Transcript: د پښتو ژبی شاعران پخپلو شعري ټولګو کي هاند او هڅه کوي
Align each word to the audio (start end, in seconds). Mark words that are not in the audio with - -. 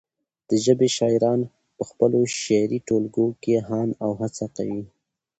د 0.03 0.03
پښتو 0.03 0.55
ژبی 0.65 0.89
شاعران 0.97 1.41
پخپلو 1.77 2.21
شعري 2.41 2.79
ټولګو 2.87 3.25
کي 3.41 3.53
هاند 3.67 3.91
او 4.03 4.11
هڅه 4.21 4.45
کوي 4.55 4.83